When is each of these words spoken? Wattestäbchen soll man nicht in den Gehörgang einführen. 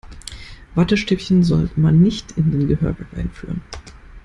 Wattestäbchen 0.73 1.43
soll 1.43 1.69
man 1.75 2.01
nicht 2.01 2.31
in 2.35 2.49
den 2.49 2.67
Gehörgang 2.67 3.05
einführen. 3.15 3.61